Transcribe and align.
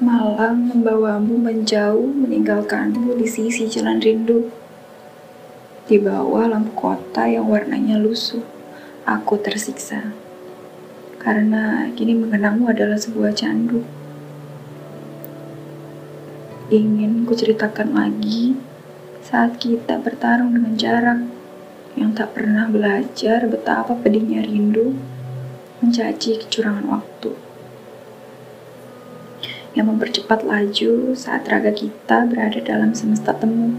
Malam 0.00 0.72
membawamu 0.72 1.36
menjauh 1.36 2.08
meninggalkanmu 2.08 3.20
di 3.20 3.28
sisi 3.28 3.68
jalan 3.68 4.00
rindu. 4.00 4.48
Di 5.84 6.00
bawah 6.00 6.48
lampu 6.48 6.72
kota 6.72 7.28
yang 7.28 7.44
warnanya 7.44 8.00
lusuh, 8.00 8.40
aku 9.04 9.36
tersiksa. 9.36 10.16
Karena 11.20 11.92
kini 11.92 12.16
mengenangmu 12.16 12.72
adalah 12.72 12.96
sebuah 12.96 13.36
candu. 13.36 13.84
Ingin 16.72 17.28
ku 17.28 17.36
ceritakan 17.36 17.92
lagi 17.92 18.56
saat 19.20 19.60
kita 19.60 20.00
bertarung 20.00 20.56
dengan 20.56 20.80
jarak 20.80 21.28
yang 22.00 22.16
tak 22.16 22.32
pernah 22.32 22.72
belajar 22.72 23.44
betapa 23.44 23.92
pedihnya 24.00 24.48
rindu 24.48 24.96
mencaci 25.84 26.40
kecurangan 26.40 26.88
waktu 26.88 27.49
yang 29.70 29.86
mempercepat 29.86 30.42
laju 30.42 31.14
saat 31.14 31.46
raga 31.46 31.70
kita 31.70 32.26
berada 32.26 32.58
dalam 32.58 32.90
semesta 32.90 33.30
temu. 33.30 33.78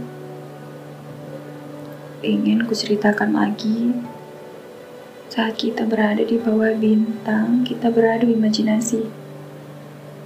Ingin 2.23 2.63
kuceritakan 2.63 3.35
lagi 3.35 3.91
saat 5.27 5.59
kita 5.59 5.83
berada 5.83 6.23
di 6.23 6.39
bawah 6.39 6.71
bintang, 6.79 7.67
kita 7.67 7.91
berada 7.91 8.23
di 8.23 8.35
imajinasi, 8.35 9.03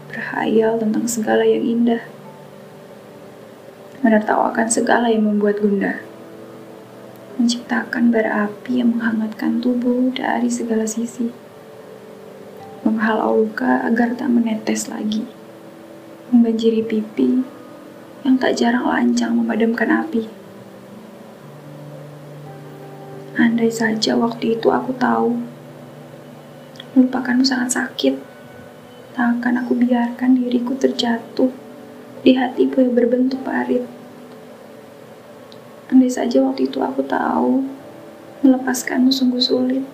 berhayal 0.10 0.78
tentang 0.78 1.10
segala 1.10 1.46
yang 1.46 1.66
indah, 1.66 2.04
menertawakan 4.06 4.70
segala 4.70 5.10
yang 5.10 5.26
membuat 5.26 5.62
gundah, 5.62 5.98
menciptakan 7.42 8.14
bara 8.14 8.50
api 8.50 8.86
yang 8.86 8.98
menghangatkan 8.98 9.62
tubuh 9.62 10.14
dari 10.14 10.50
segala 10.50 10.86
sisi, 10.86 11.34
menghalau 12.86 13.46
luka 13.46 13.82
agar 13.82 14.14
tak 14.14 14.30
menetes 14.30 14.90
lagi 14.90 15.26
membanjiri 16.36 16.84
pipi 16.84 17.40
yang 18.28 18.36
tak 18.36 18.60
jarang 18.60 18.84
lancang 18.84 19.40
memadamkan 19.40 19.88
api. 19.88 20.28
Andai 23.40 23.72
saja 23.72 24.20
waktu 24.20 24.60
itu 24.60 24.68
aku 24.68 24.92
tahu, 25.00 25.40
melupakanmu 26.92 27.48
sangat 27.48 27.80
sakit, 27.80 28.16
tak 29.16 29.40
akan 29.40 29.64
aku 29.64 29.80
biarkan 29.80 30.36
diriku 30.36 30.76
terjatuh 30.76 31.52
di 32.24 32.36
hatimu 32.36 32.84
yang 32.84 32.94
berbentuk 32.96 33.40
parit. 33.48 33.88
Andai 35.88 36.12
saja 36.12 36.44
waktu 36.44 36.68
itu 36.68 36.84
aku 36.84 37.04
tahu, 37.04 37.64
melepaskanmu 38.44 39.12
sungguh 39.12 39.40
sulit, 39.40 39.88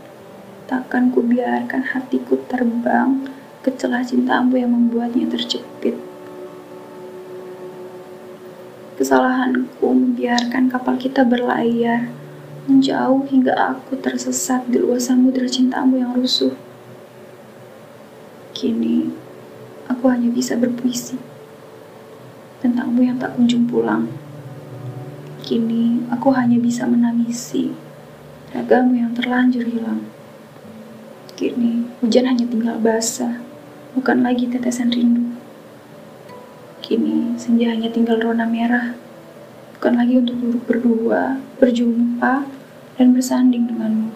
takkan 0.65 1.13
ku 1.13 1.21
biarkan 1.21 1.85
hatiku 1.85 2.37
terbang 2.49 3.29
ke 3.61 3.69
celah 3.73 4.01
cintamu 4.01 4.57
yang 4.57 4.73
membuatnya 4.73 5.29
terjepit. 5.29 6.10
Kesalahanku 9.01 9.81
membiarkan 9.81 10.69
kapal 10.69 10.93
kita 10.93 11.25
berlayar 11.25 12.13
menjauh 12.69 13.25
hingga 13.33 13.49
aku 13.57 13.97
tersesat 13.97 14.69
di 14.69 14.77
luas 14.77 15.09
samudera 15.09 15.49
cintamu 15.49 15.97
yang 15.97 16.13
rusuh. 16.13 16.53
Kini, 18.53 19.09
aku 19.89 20.05
hanya 20.05 20.29
bisa 20.29 20.53
berpuisi 20.53 21.17
tentangmu 22.61 23.01
yang 23.01 23.17
tak 23.17 23.33
kunjung 23.33 23.65
pulang. 23.65 24.05
Kini, 25.41 26.05
aku 26.13 26.29
hanya 26.37 26.61
bisa 26.61 26.85
menangisi 26.85 27.73
ragamu 28.53 29.01
yang 29.01 29.17
terlanjur 29.17 29.65
hilang. 29.65 30.05
Kini, 31.33 31.89
hujan 32.05 32.29
hanya 32.29 32.45
tinggal 32.45 32.77
basah, 32.77 33.41
bukan 33.97 34.21
lagi 34.21 34.45
tetesan 34.45 34.93
rindu. 34.93 35.40
Kini 36.91 37.39
senja 37.39 37.71
hanya 37.71 37.87
tinggal 37.87 38.19
rona 38.19 38.43
merah, 38.43 38.91
bukan 39.79 39.95
lagi 39.95 40.19
untuk 40.19 40.35
duduk 40.43 40.63
berdua, 40.67 41.39
berjumpa, 41.55 42.43
dan 42.99 43.15
bersanding 43.15 43.63
denganmu. 43.63 44.11